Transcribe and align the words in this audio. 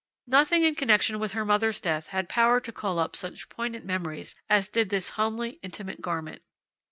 Nothing 0.25 0.63
in 0.63 0.73
connection 0.73 1.19
with 1.19 1.33
her 1.33 1.45
mother's 1.45 1.79
death 1.79 2.07
had 2.07 2.27
power 2.27 2.59
to 2.59 2.71
call 2.71 2.97
up 2.97 3.15
such 3.15 3.49
poignant 3.49 3.85
memories 3.85 4.33
as 4.49 4.67
did 4.67 4.89
this 4.89 5.09
homely, 5.09 5.59
intimate 5.61 6.01
garment. 6.01 6.41